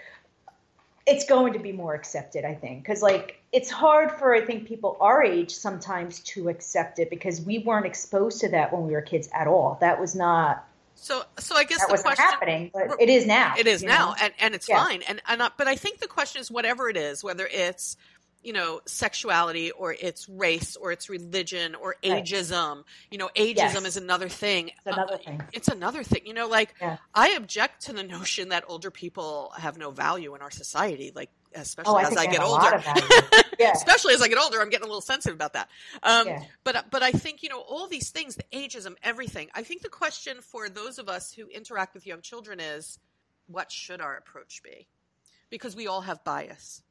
It's 1.06 1.24
going 1.24 1.52
to 1.52 1.58
be 1.58 1.72
more 1.72 1.94
accepted, 1.94 2.44
I 2.44 2.54
think, 2.54 2.82
because 2.82 3.02
like 3.02 3.40
it's 3.52 3.70
hard 3.70 4.10
for 4.12 4.34
I 4.34 4.40
think 4.40 4.66
people 4.66 4.96
our 5.00 5.22
age 5.22 5.54
sometimes 5.54 6.20
to 6.20 6.48
accept 6.48 6.98
it 6.98 7.10
because 7.10 7.40
we 7.40 7.60
weren't 7.60 7.86
exposed 7.86 8.40
to 8.40 8.48
that 8.50 8.72
when 8.72 8.86
we 8.86 8.92
were 8.92 9.02
kids 9.02 9.28
at 9.32 9.46
all. 9.46 9.78
That 9.80 10.00
was 10.00 10.14
not 10.14 10.66
so 10.98 11.22
so 11.38 11.54
i 11.54 11.64
guess 11.64 11.78
that 11.78 11.94
the 11.94 12.02
question 12.02 12.24
happening, 12.24 12.70
but 12.72 12.90
it 12.98 13.08
is 13.10 13.26
now. 13.26 13.54
It 13.56 13.66
is 13.66 13.82
now, 13.82 14.10
know? 14.10 14.14
and 14.22 14.32
and 14.40 14.54
it's 14.54 14.68
Yeah. 14.68 14.82
fine. 14.82 15.02
And 15.02 15.20
and 15.28 15.42
uh, 15.42 15.50
but 15.56 15.68
I 15.68 15.76
think 15.76 16.00
the 16.00 16.08
question 16.08 16.40
is 16.40 16.50
whatever 16.50 16.88
it 16.88 16.96
is, 16.96 17.22
whether 17.22 17.46
it's 17.46 17.96
you 18.42 18.52
know 18.52 18.80
sexuality 18.86 19.70
or 19.72 19.92
it's 19.92 20.28
race 20.28 20.76
or 20.76 20.92
it's 20.92 21.08
religion 21.08 21.74
or 21.74 21.96
Right. 22.04 22.24
ageism. 22.24 22.84
You 23.10 23.18
know, 23.18 23.28
ageism 23.36 23.56
Yes. 23.56 23.84
is 23.86 23.96
another 23.96 24.28
thing. 24.28 24.68
It's 24.68 24.86
another 24.86 25.14
Uh, 25.14 25.18
thing. 25.18 25.42
It's 25.52 25.68
another 25.68 26.04
thing. 26.04 26.26
You 26.26 26.34
know, 26.34 26.46
like 26.46 26.74
Yeah. 26.80 26.98
I 27.14 27.30
object 27.30 27.82
to 27.86 27.92
the 27.92 28.02
notion 28.04 28.50
that 28.50 28.64
older 28.68 28.90
people 28.90 29.52
have 29.56 29.76
no 29.78 29.90
value 29.90 30.34
in 30.34 30.42
our 30.42 30.50
society. 30.50 31.12
Like 31.14 31.30
especially 31.54 31.92
Oh, 31.94 31.96
I 31.96 32.02
as 32.10 32.16
I 32.16 32.26
get 32.26 32.40
older. 32.40 32.62
lot 32.64 32.74
of 32.74 32.84
value. 32.84 33.02
Yeah. 33.58 33.72
especially 33.72 34.12
as 34.14 34.20
I 34.20 34.28
get 34.28 34.36
older, 34.38 34.60
I'm 34.60 34.68
getting 34.68 34.84
a 34.84 34.88
little 34.88 35.00
sensitive 35.00 35.34
about 35.34 35.54
that. 35.54 35.70
Um, 36.02 36.26
Yeah. 36.28 36.44
But 36.62 36.90
but 36.90 37.02
I 37.02 37.12
think 37.12 37.42
you 37.42 37.48
know 37.48 37.60
all 37.60 37.86
these 37.88 38.10
things, 38.10 38.36
the 38.36 38.44
ageism, 38.52 38.96
everything. 39.02 39.50
I 39.54 39.62
think 39.62 39.82
the 39.82 39.88
question 39.88 40.40
for 40.42 40.68
those 40.68 40.98
of 40.98 41.08
us 41.08 41.32
who 41.32 41.46
interact 41.48 41.94
with 41.94 42.06
young 42.06 42.20
children 42.20 42.60
is, 42.60 42.98
what 43.46 43.72
should 43.72 44.00
our 44.00 44.16
approach 44.16 44.62
be? 44.62 44.86
Because 45.50 45.74
we 45.74 45.86
all 45.86 46.02
have 46.02 46.22
bias. 46.24 46.82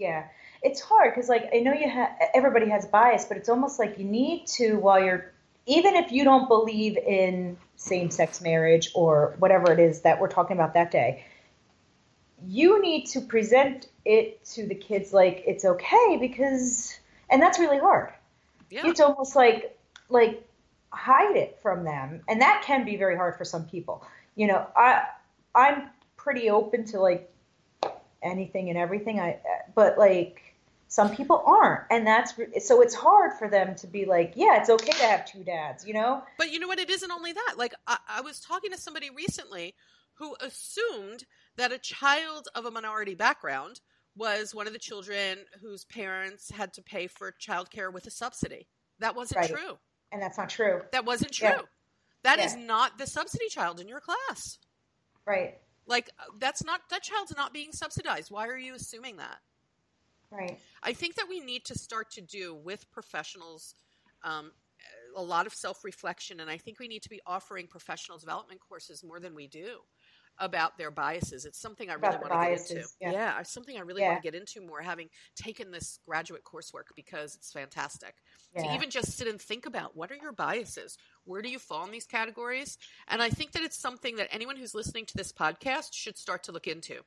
Yeah, 0.00 0.24
it's 0.62 0.80
hard 0.80 1.14
because 1.14 1.28
like 1.28 1.50
I 1.54 1.58
know 1.58 1.74
you 1.74 1.88
have 1.88 2.10
everybody 2.34 2.70
has 2.70 2.86
bias, 2.86 3.26
but 3.26 3.36
it's 3.36 3.50
almost 3.50 3.78
like 3.78 3.98
you 3.98 4.06
need 4.06 4.46
to 4.56 4.76
while 4.76 5.04
you're 5.04 5.30
even 5.66 5.94
if 5.94 6.10
you 6.10 6.24
don't 6.24 6.48
believe 6.48 6.96
in 6.96 7.58
same-sex 7.76 8.40
marriage 8.40 8.90
or 8.94 9.36
whatever 9.38 9.70
it 9.72 9.78
is 9.78 10.00
that 10.00 10.18
we're 10.18 10.28
talking 10.28 10.56
about 10.56 10.72
that 10.72 10.90
day, 10.90 11.24
you 12.46 12.80
need 12.80 13.04
to 13.08 13.20
present 13.20 13.88
it 14.06 14.42
to 14.46 14.66
the 14.66 14.74
kids 14.74 15.12
like 15.12 15.44
it's 15.46 15.66
okay 15.66 16.16
because 16.18 16.98
and 17.28 17.42
that's 17.42 17.58
really 17.58 17.78
hard. 17.78 18.10
Yeah. 18.70 18.86
It's 18.86 19.00
almost 19.00 19.36
like 19.36 19.78
like 20.08 20.48
hide 20.90 21.36
it 21.36 21.58
from 21.60 21.84
them, 21.84 22.22
and 22.26 22.40
that 22.40 22.62
can 22.64 22.86
be 22.86 22.96
very 22.96 23.16
hard 23.16 23.36
for 23.36 23.44
some 23.44 23.66
people. 23.66 24.02
You 24.34 24.46
know, 24.46 24.66
I 24.74 25.02
I'm 25.54 25.90
pretty 26.16 26.48
open 26.48 26.86
to 26.86 27.00
like 27.00 27.29
anything 28.22 28.68
and 28.68 28.78
everything 28.78 29.18
i 29.20 29.38
but 29.74 29.96
like 29.98 30.42
some 30.88 31.14
people 31.14 31.42
aren't 31.46 31.82
and 31.90 32.06
that's 32.06 32.34
so 32.58 32.82
it's 32.82 32.94
hard 32.94 33.32
for 33.38 33.48
them 33.48 33.74
to 33.76 33.86
be 33.86 34.04
like 34.04 34.32
yeah 34.34 34.58
it's 34.60 34.68
okay 34.68 34.90
to 34.92 35.04
have 35.04 35.24
two 35.24 35.42
dads 35.44 35.86
you 35.86 35.94
know 35.94 36.22
But 36.36 36.50
you 36.50 36.58
know 36.58 36.66
what? 36.68 36.80
It 36.80 36.90
isn't 36.90 37.10
only 37.12 37.32
that. 37.32 37.54
Like 37.56 37.72
I, 37.86 37.96
I 38.08 38.20
was 38.22 38.40
talking 38.40 38.72
to 38.72 38.76
somebody 38.78 39.08
recently 39.10 39.74
who 40.14 40.34
assumed 40.40 41.24
that 41.56 41.70
a 41.72 41.78
child 41.78 42.48
of 42.56 42.64
a 42.66 42.70
minority 42.72 43.14
background 43.14 43.80
was 44.16 44.52
one 44.52 44.66
of 44.66 44.72
the 44.72 44.78
children 44.80 45.38
whose 45.62 45.84
parents 45.84 46.50
had 46.50 46.72
to 46.74 46.82
pay 46.82 47.06
for 47.06 47.32
childcare 47.40 47.92
with 47.92 48.06
a 48.08 48.10
subsidy. 48.10 48.66
That 48.98 49.14
wasn't 49.14 49.40
Right. 49.42 49.50
true. 49.50 49.78
and 50.12 50.20
that's 50.20 50.36
not 50.38 50.50
true 50.50 50.82
That 50.90 51.04
wasn't 51.06 51.32
true. 51.32 51.48
Yeah. 51.48 51.60
That 52.24 52.40
is 52.40 52.56
Yeah. 52.56 52.64
not 52.66 52.98
the 52.98 53.06
subsidy 53.06 53.48
child 53.48 53.78
in 53.80 53.86
your 53.86 54.00
class. 54.00 54.58
right 55.24 55.58
Like 55.90 56.08
uh, 56.18 56.32
that's 56.38 56.64
not 56.64 56.80
that 56.88 57.02
child's 57.02 57.34
not 57.36 57.52
being 57.52 57.72
subsidized. 57.72 58.30
Why 58.30 58.46
are 58.46 58.58
you 58.58 58.74
assuming 58.74 59.16
that? 59.16 59.38
right 60.30 60.58
I 60.84 60.92
think 60.92 61.16
that 61.16 61.26
we 61.28 61.40
need 61.40 61.64
to 61.66 61.76
start 61.76 62.10
to 62.12 62.20
do 62.20 62.54
with 62.54 62.90
professionals 62.92 63.74
um, 64.22 64.52
a 65.16 65.22
lot 65.22 65.46
of 65.46 65.52
self 65.52 65.84
reflection, 65.84 66.40
and 66.40 66.48
I 66.48 66.56
think 66.56 66.78
we 66.78 66.88
need 66.88 67.02
to 67.02 67.08
be 67.08 67.20
offering 67.26 67.66
professional 67.66 68.18
development 68.18 68.60
courses 68.60 69.02
more 69.02 69.18
than 69.18 69.34
we 69.34 69.46
do 69.46 69.80
about 70.40 70.76
their 70.78 70.90
biases. 70.90 71.44
It's 71.44 71.60
something 71.60 71.88
I 71.90 71.94
really 71.94 72.16
want 72.16 72.22
to 72.32 72.38
get 72.38 72.50
into. 72.52 72.74
biases, 72.74 72.96
yeah. 73.00 73.42
something 73.42 73.76
I 73.76 73.80
really 73.80 74.02
Yeah. 74.02 74.08
want 74.12 74.22
to 74.22 74.30
get 74.30 74.34
into 74.40 74.60
more, 74.60 74.80
having 74.80 75.08
taken 75.36 75.70
this 75.70 76.00
graduate 76.06 76.42
coursework 76.44 76.86
because 76.96 77.34
it's 77.36 77.52
fantastic. 77.52 78.16
To 78.56 78.74
even 78.74 78.90
just 78.90 79.16
sit 79.16 79.28
and 79.28 79.40
think 79.40 79.66
about 79.66 79.94
what 79.96 80.10
are 80.10 80.16
your 80.16 80.32
biases? 80.32 80.98
Where 81.24 81.40
do 81.42 81.48
you 81.48 81.58
fall 81.60 81.84
in 81.84 81.92
these 81.92 82.06
categories? 82.06 82.78
And 83.06 83.22
I 83.22 83.30
think 83.30 83.52
that 83.52 83.62
it's 83.62 83.78
something 83.78 84.16
that 84.16 84.28
anyone 84.32 84.56
who's 84.56 84.74
listening 84.74 85.06
to 85.06 85.16
this 85.16 85.32
podcast 85.32 85.92
should 85.92 86.18
start 86.18 86.42
to 86.44 86.52
look 86.52 86.66
into 86.66 87.02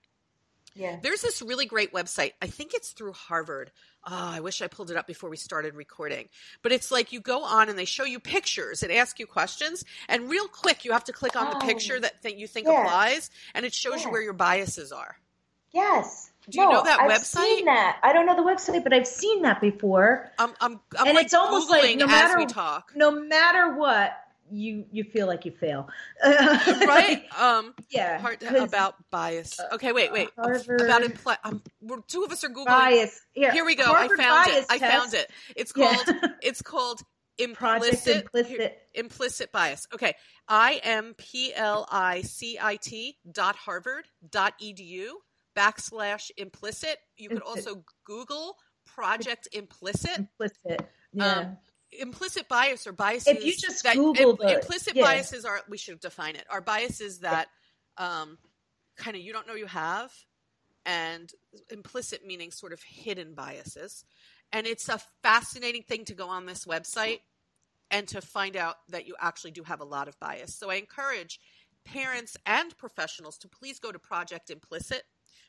Yeah. 0.76 0.98
There's 1.02 1.22
this 1.22 1.42
really 1.42 1.66
great 1.66 1.94
website. 1.94 2.34
I 2.42 2.48
think 2.48 2.74
it's 2.74 2.92
through 2.92 3.14
Harvard. 3.14 3.72
Oh, 4.06 4.12
I 4.12 4.40
wish 4.40 4.62
I 4.62 4.68
pulled 4.68 4.90
it 4.92 4.98
up 4.98 5.08
before 5.08 5.30
we 5.30 5.38
started 5.38 5.76
recording. 5.76 6.28
But 6.62 6.72
it's 6.72 6.92
like 6.92 7.14
you 7.14 7.20
go 7.22 7.44
on 7.44 7.70
and 7.70 7.78
they 7.78 7.86
show 7.86 8.04
you 8.04 8.20
pictures 8.20 8.82
and 8.84 8.92
ask 8.92 9.20
you 9.20 9.28
questions. 9.28 9.86
And 10.10 10.30
real 10.30 10.48
quick, 10.48 10.84
you 10.84 10.92
have 10.92 11.04
to 11.06 11.14
click 11.14 11.36
on 11.36 11.50
the 11.52 11.58
Oh. 11.58 11.60
picture 11.60 12.00
that, 12.00 12.22
that 12.24 12.38
you 12.38 12.48
think 12.48 12.68
Yeah. 12.68 12.82
applies, 12.82 13.30
and 13.54 13.66
it 13.66 13.74
shows 13.74 14.04
you 14.04 14.10
where 14.12 14.22
your 14.22 14.34
biases 14.34 14.92
are. 14.92 15.18
Yes. 15.72 16.32
Do 16.50 16.60
you 16.60 16.66
No, 16.66 16.72
know 16.72 16.84
that 16.84 17.00
I've 17.00 17.12
website? 17.12 17.44
Seen 17.46 17.66
that. 17.66 18.00
I 18.04 18.12
don't 18.12 18.26
know 18.26 18.36
the 18.36 18.42
website, 18.42 18.84
but 18.84 18.94
I've 18.94 19.08
seen 19.08 19.44
that 19.44 19.62
before. 19.62 20.30
I'm, 20.38 20.54
I'm, 20.60 20.80
I'm 21.00 21.08
and 21.08 21.16
like 21.16 21.26
it's 21.26 21.34
almost 21.34 21.70
Googling 21.70 21.82
like 21.82 21.98
no 21.98 22.06
as 22.06 22.12
matter 22.12 22.38
we 22.38 22.46
talk. 22.46 22.92
no 22.96 23.12
matter 23.12 23.74
what, 23.76 24.12
you 24.54 24.86
you 24.92 25.04
feel 25.04 25.28
like 25.28 25.46
you 25.46 25.52
fail, 25.52 25.88
right? 26.24 27.24
Um, 27.40 27.74
yeah. 27.90 28.20
part 28.22 28.40
'cause 28.40 28.62
about 28.62 28.96
bias. 29.12 29.60
Okay, 29.74 29.92
wait, 29.92 30.12
wait. 30.12 30.30
Harvard- 30.38 30.82
About 30.82 31.02
impl- 31.02 31.38
um, 31.44 31.62
we're, 31.82 32.02
two 32.08 32.24
of 32.24 32.32
us 32.32 32.44
are 32.44 32.50
googling. 32.50 32.66
bias. 32.68 33.20
Here, 33.34 33.52
Here 33.52 33.66
we 33.66 33.76
go. 33.76 33.86
Harvard 33.86 34.20
I 34.20 34.24
found 34.24 34.48
it. 34.48 34.54
bias 34.54 34.66
I 34.70 34.80
found 34.80 35.14
it. 35.14 35.32
It's 35.56 35.74
Yeah. 35.76 35.94
called. 35.96 36.18
It's 36.42 36.62
called 36.62 37.02
implicit 37.40 38.24
implicit. 38.26 38.78
implicit 38.94 39.52
bias. 39.52 39.88
Okay, 39.94 40.14
I 40.48 40.80
M 40.84 41.16
P 41.18 41.54
L 41.54 41.88
I 41.92 42.22
C 42.22 42.58
I 42.62 42.76
T 42.76 43.18
dot 43.32 43.56
Harvard 43.56 44.06
dot 44.30 44.54
edu 44.62 45.10
backslash 45.58 46.30
implicit. 46.38 46.98
You 47.18 47.30
could 47.30 47.42
also 47.42 47.84
Google 48.06 48.58
Project 48.86 49.48
Implicit. 49.54 50.18
implicit. 50.20 50.88
Yeah. 51.14 51.26
Um, 51.26 51.58
implicit 52.00 52.48
bias 52.48 52.88
or 52.88 52.94
biases. 52.94 53.28
If 53.28 53.46
you 53.46 53.54
just 53.58 53.84
that, 53.84 53.96
Google 53.96 54.38
im- 54.42 54.48
implicit 54.56 54.96
yeah. 54.96 55.04
biases 55.04 55.46
are 55.46 55.62
we 55.70 55.78
should 55.78 56.00
define 56.00 56.36
it. 56.36 56.46
Are 56.50 56.62
biases 56.62 57.20
that 57.20 57.48
um, 57.98 58.38
kind 58.98 59.16
of 59.16 59.24
you 59.24 59.34
don't 59.34 59.48
know 59.48 59.56
you 59.56 59.68
have, 59.68 60.12
and 60.86 61.32
implicit 61.70 62.26
meaning 62.26 62.52
sort 62.52 62.74
of 62.74 62.82
hidden 62.84 63.34
biases. 63.34 64.06
And 64.52 64.68
it's 64.68 64.88
a 64.90 65.02
fascinating 65.24 65.84
thing 65.84 66.06
to 66.06 66.14
go 66.14 66.30
on 66.30 66.46
this 66.46 66.66
website 66.66 67.20
and 67.90 68.08
to 68.10 68.22
find 68.22 68.56
out 68.56 68.76
that 68.90 69.08
you 69.08 69.16
actually 69.20 69.52
do 69.52 69.64
have 69.64 69.82
a 69.82 69.86
lot 69.86 70.08
of 70.08 70.20
bias. 70.20 70.56
So 70.58 70.70
I 70.70 70.76
encourage 70.76 71.40
parents 71.86 72.38
and 72.46 72.76
professionals 72.78 73.38
to 73.40 73.48
please 73.48 73.80
go 73.80 73.92
to 73.92 74.00
Project 74.00 74.50
Implicit, 74.50 75.04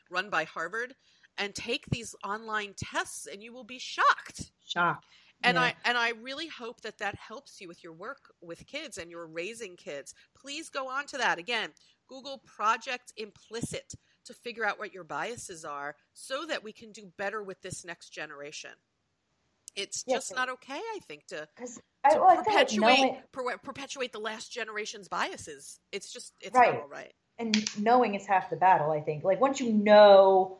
run 0.09 0.29
by 0.29 0.43
Harvard, 0.45 0.95
and 1.37 1.53
take 1.53 1.85
these 1.87 2.15
online 2.23 2.73
tests, 2.77 3.27
and 3.31 3.43
you 3.43 3.53
will 3.53 3.63
be 3.63 3.79
shocked 3.79 4.51
Shock. 4.65 5.03
And 5.45 5.55
Yeah. 5.55 5.63
i 5.63 5.73
and 5.85 5.97
i 5.97 6.09
really 6.21 6.47
hope 6.47 6.81
that 6.81 6.97
that 6.97 7.15
helps 7.15 7.61
you 7.61 7.67
with 7.67 7.83
your 7.83 7.93
work 7.93 8.33
with 8.41 8.65
kids 8.65 8.97
and 8.97 9.09
you're 9.11 9.27
raising 9.27 9.75
kids 9.75 10.13
please 10.35 10.69
go 10.69 10.89
on 10.89 11.05
to 11.07 11.17
that 11.17 11.37
again 11.37 11.69
google 12.07 12.39
project 12.45 13.13
implicit 13.17 13.93
to 14.25 14.33
figure 14.33 14.65
out 14.65 14.79
what 14.79 14.93
your 14.93 15.03
biases 15.03 15.63
are 15.63 15.95
so 16.13 16.45
that 16.45 16.63
we 16.63 16.71
can 16.73 16.91
do 16.91 17.05
better 17.17 17.41
with 17.43 17.61
this 17.61 17.85
next 17.85 18.09
generation 18.09 18.71
it's 19.75 20.03
Yeah, 20.07 20.17
just 20.17 20.35
not 20.35 20.49
okay 20.49 20.79
i 20.95 20.99
think 21.07 21.27
to, 21.27 21.47
to 21.57 21.67
I, 22.03 22.15
well, 22.15 22.25
like 22.25 22.45
perpetuate 22.45 22.79
knowing, 22.99 23.17
per- 23.31 23.57
perpetuate 23.57 24.11
the 24.13 24.19
last 24.19 24.51
generation's 24.51 25.07
biases 25.07 25.79
it's 25.91 26.11
just 26.11 26.33
it's 26.41 26.55
Right. 26.55 26.73
not 26.73 26.81
all 26.81 26.87
right 26.89 27.13
and 27.37 27.77
knowing 27.77 28.15
is 28.15 28.25
half 28.25 28.49
the 28.49 28.55
battle. 28.55 28.91
I 28.91 29.01
think. 29.01 29.25
Like 29.25 29.41
once 29.41 29.59
you 29.59 29.73
know 29.73 30.59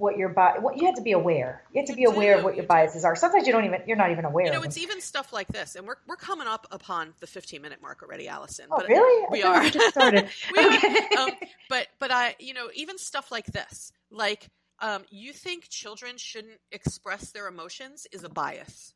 what 0.00 0.16
your 0.16 0.30
bi- 0.30 0.58
what 0.58 0.76
you 0.76 0.86
have 0.86 0.96
to 0.96 1.02
be 1.02 1.12
aware. 1.12 1.62
You 1.72 1.80
have 1.80 1.86
to 1.86 1.92
You 1.92 2.08
be 2.08 2.14
aware 2.14 2.38
of 2.38 2.44
what 2.44 2.56
your 2.56 2.64
biases 2.64 3.04
are. 3.04 3.14
Sometimes 3.14 3.46
you 3.46 3.52
don't 3.52 3.64
even. 3.64 3.82
You're 3.86 3.96
not 3.96 4.10
even 4.10 4.24
aware. 4.24 4.46
you 4.46 4.52
know 4.52 4.58
of 4.58 4.64
it's 4.64 4.74
them. 4.74 4.84
even 4.84 5.00
stuff 5.00 5.32
like 5.32 5.48
this 5.48 5.76
and 5.76 5.86
we're, 5.86 5.96
we're 6.08 6.16
coming 6.16 6.46
up 6.46 6.66
upon 6.70 7.14
the 7.20 7.26
15 7.26 7.60
minute 7.60 7.80
mark 7.82 8.02
already 8.02 8.26
allison 8.28 8.66
Oh 8.70 8.78
but 8.78 8.88
really? 8.88 9.26
We 9.30 9.42
thought 9.42 9.56
are 9.56 9.62
We 9.62 9.70
just 9.70 9.90
started. 9.90 10.28
We 10.56 10.64
are. 10.64 10.76
okay. 10.76 11.16
um, 11.16 11.30
but 11.68 11.86
but 11.98 12.10
I 12.10 12.34
you 12.38 12.54
know 12.54 12.68
even 12.74 12.98
stuff 12.98 13.30
like 13.30 13.46
this 13.46 13.92
like 14.10 14.48
um, 14.80 15.04
you 15.10 15.32
think 15.32 15.68
children 15.68 16.16
shouldn't 16.16 16.58
express 16.72 17.32
their 17.32 17.46
emotions 17.46 18.06
is 18.12 18.24
a 18.24 18.28
bias. 18.28 18.94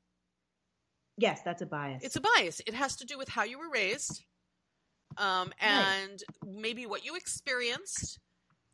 Yes, 1.16 1.42
that's 1.44 1.62
a 1.62 1.66
bias. 1.66 2.02
It's 2.02 2.16
a 2.16 2.20
bias. 2.20 2.60
It 2.66 2.74
has 2.74 2.96
to 2.96 3.06
do 3.06 3.18
with 3.18 3.28
how 3.28 3.44
you 3.44 3.58
were 3.58 3.70
raised, 3.70 4.24
um, 5.18 5.52
and 5.60 6.20
maybe 6.44 6.86
what 6.86 7.04
you 7.04 7.14
experienced, 7.16 8.18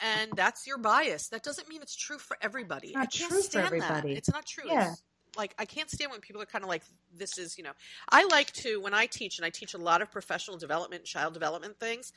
and 0.00 0.32
that's 0.34 0.66
your 0.66 0.78
bias. 0.78 1.28
That 1.28 1.42
doesn't 1.42 1.68
mean 1.68 1.82
it's 1.82 1.96
true 1.96 2.18
for 2.18 2.36
everybody. 2.40 2.92
Not 2.94 3.02
I 3.02 3.06
can't 3.06 3.30
true 3.30 3.42
for 3.42 3.58
everybody. 3.58 4.14
that. 4.14 4.18
It's 4.18 4.30
not 4.30 4.46
true. 4.46 4.64
Yeah. 4.66 4.92
It's, 4.92 5.02
like 5.36 5.54
I 5.58 5.64
can't 5.64 5.90
stand 5.90 6.10
when 6.10 6.20
people 6.20 6.42
are 6.42 6.46
kind 6.46 6.64
of 6.64 6.68
like 6.68 6.82
this 7.16 7.38
is 7.38 7.58
you 7.58 7.64
know 7.64 7.72
I 8.08 8.24
like 8.24 8.52
to 8.54 8.80
when 8.80 8.94
I 8.94 9.06
teach 9.06 9.38
and 9.38 9.46
I 9.46 9.50
teach 9.50 9.74
a 9.74 9.78
lot 9.78 10.02
of 10.02 10.10
professional 10.10 10.56
development 10.56 11.04
child 11.04 11.34
development 11.34 11.78
things 11.78 12.12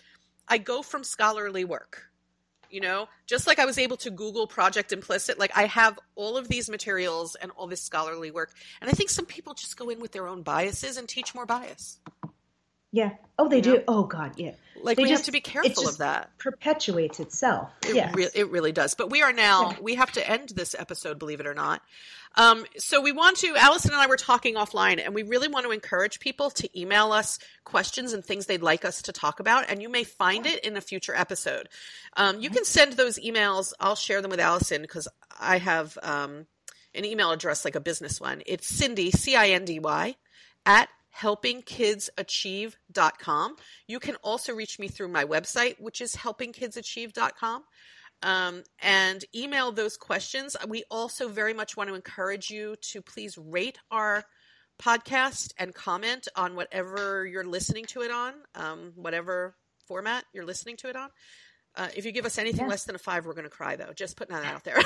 I 0.48 0.58
go 0.58 0.82
from 0.82 1.04
scholarly 1.04 1.66
work 1.66 2.10
you 2.70 2.82
know 2.82 3.08
just 3.28 3.48
like 3.48 3.60
I 3.60 3.66
was 3.66 3.78
able 3.78 3.98
to 3.98 4.10
Google 4.10 4.48
project 4.48 4.92
implicit 4.92 5.38
like 5.38 5.56
I 5.56 5.66
have 5.66 6.00
all 6.16 6.38
of 6.38 6.48
these 6.48 6.70
materials 6.70 7.36
and 7.36 7.52
all 7.52 7.68
this 7.68 7.82
scholarly 7.82 8.32
work 8.32 8.52
and 8.82 8.90
I 8.90 8.94
think 8.94 9.10
some 9.10 9.26
people 9.26 9.54
just 9.54 9.78
go 9.78 9.90
in 9.90 10.00
with 10.00 10.12
their 10.12 10.28
own 10.28 10.42
biases 10.42 10.98
and 10.98 11.08
teach 11.08 11.36
more 11.36 11.46
bias 11.46 12.00
yeah. 12.94 13.12
Oh, 13.38 13.50
they 13.50 13.58
You 13.58 13.62
do. 13.64 13.74
know? 13.78 13.84
Oh 13.90 14.04
God, 14.04 14.34
yeah. 14.38 14.52
like 14.82 14.96
They 14.98 15.04
we 15.04 15.10
just- 15.10 15.22
have 15.22 15.26
to 15.26 15.32
be 15.32 15.42
careful 15.42 15.88
of 15.90 15.98
that 15.98 16.30
Perpetuates 16.38 17.20
itself. 17.20 17.70
It, 17.86 17.96
yes. 17.96 18.14
re- 18.16 18.30
it 18.36 18.50
really 18.50 18.72
does. 18.72 18.94
But 18.96 19.10
we 19.10 19.22
are 19.24 19.34
now, 19.34 19.72
Yeah. 19.72 19.78
we 19.82 19.96
have 19.96 20.12
to 20.14 20.30
end 20.30 20.50
this 20.50 20.76
episode, 20.78 21.18
believe 21.20 21.40
it 21.40 21.48
or 21.48 21.54
not. 21.56 21.82
Um, 22.36 22.66
so 22.78 23.00
we 23.02 23.12
want 23.12 23.38
to, 23.38 23.56
Allison 23.56 23.92
and 23.92 24.02
I 24.02 24.08
were 24.08 24.18
talking 24.18 24.56
offline, 24.56 25.00
and 25.04 25.14
we 25.16 25.22
really 25.24 25.48
want 25.48 25.66
to 25.66 25.72
encourage 25.72 26.20
people 26.20 26.50
to 26.52 26.80
email 26.80 27.12
us 27.12 27.38
questions 27.64 28.12
and 28.14 28.24
things 28.26 28.46
they'd 28.48 28.62
like 28.64 28.86
us 28.86 29.02
to 29.04 29.12
talk 29.12 29.40
about, 29.40 29.70
and 29.70 29.82
you 29.82 29.90
may 29.90 30.04
find 30.04 30.46
it 30.48 30.64
in 30.66 30.76
a 30.78 30.82
future 30.82 31.16
episode. 31.16 31.70
Um, 32.18 32.40
you 32.42 32.50
can 32.50 32.66
send 32.66 32.94
those 32.94 33.18
emails. 33.20 33.74
I'll 33.80 33.96
share 33.96 34.22
them 34.22 34.32
with 34.32 34.40
Allison 34.40 34.82
because 34.82 35.08
I 35.40 35.58
have 35.60 35.98
um, 36.04 36.48
an 36.96 37.06
email 37.06 37.32
address 37.32 37.66
like 37.66 37.76
a 37.76 37.80
business 37.80 38.20
one. 38.20 38.42
It's 38.48 38.68
Cindy, 38.68 39.12
C 39.12 39.36
I 39.36 39.50
N 39.50 39.66
D 39.66 39.80
Y, 39.80 40.16
at 40.66 40.90
helpingkidsachieve.com. 41.20 43.56
You 43.88 44.00
can 44.00 44.16
also 44.18 44.54
reach 44.54 44.78
me 44.80 44.88
through 44.88 45.08
my 45.10 45.26
website, 45.26 45.80
which 45.80 46.02
is 46.02 46.16
helpingkidsachieve.com. 46.16 47.64
Um, 48.22 48.64
and 48.82 49.26
email 49.36 49.72
those 49.74 49.98
questions. 49.98 50.56
We 50.68 50.84
also 50.90 51.28
very 51.28 51.54
much 51.54 51.76
want 51.76 51.90
to 51.90 51.96
encourage 51.96 52.50
you 52.50 52.76
to 52.92 53.02
please 53.02 53.38
rate 53.38 53.78
our 53.92 54.24
podcast 54.82 55.52
and 55.58 55.76
comment 55.76 56.30
on 56.36 56.56
whatever 56.56 57.26
you're 57.26 57.44
listening 57.44 57.84
to 57.86 58.02
it 58.02 58.12
on, 58.12 58.34
um, 58.56 58.94
whatever 58.96 59.56
format 59.88 60.24
you're 60.34 60.46
listening 60.46 60.78
to 60.78 60.88
it 60.90 60.96
on. 60.96 61.10
Uh, 61.76 61.90
if 61.98 62.06
you 62.06 62.12
give 62.14 62.26
us 62.26 62.38
anything 62.38 62.62
Yeah. 62.66 62.70
less 62.70 62.86
than 62.86 62.96
a 62.96 63.00
five, 63.00 63.26
we're 63.26 63.34
going 63.34 63.44
to 63.44 63.50
cry, 63.50 63.76
though. 63.76 63.92
Just 63.94 64.16
putting 64.16 64.36
that 64.36 64.46
out 64.46 64.64
there. 64.64 64.78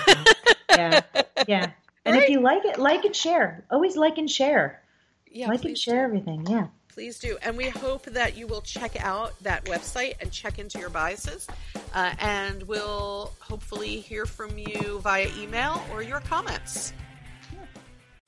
yeah. 0.72 1.02
Yeah. 1.48 1.72
And 2.06 2.16
Right? 2.16 2.24
if 2.24 2.30
you 2.30 2.40
like 2.40 2.64
it, 2.64 2.80
like 2.80 3.04
and 3.04 3.14
share. 3.14 3.66
Always 3.70 3.98
like 3.98 4.18
and 4.18 4.32
share. 4.32 4.82
Yeah, 5.32 5.48
like 5.48 5.64
and 5.66 5.78
share 5.78 5.96
do. 5.96 6.04
everything. 6.04 6.46
Yeah. 6.48 6.68
Please 6.90 7.20
do. 7.20 7.38
And 7.44 7.56
we 7.56 7.70
hope 7.70 8.06
that 8.06 8.36
you 8.36 8.48
will 8.48 8.62
check 8.62 9.00
out 9.00 9.34
that 9.44 9.66
website 9.66 10.16
and 10.20 10.32
check 10.32 10.58
into 10.58 10.80
your 10.80 10.90
biases. 10.90 11.48
Uh, 11.94 12.16
and 12.18 12.64
we'll 12.64 13.34
hopefully 13.40 14.00
hear 14.00 14.26
from 14.26 14.58
you 14.58 15.00
via 15.04 15.30
email 15.38 15.84
or 15.92 16.02
your 16.02 16.22
comments. 16.22 16.94